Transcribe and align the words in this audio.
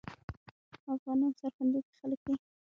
افغانان 0.93 1.31
سرښندونکي 1.39 1.93
خلګ 1.99 2.19
دي 2.25 2.33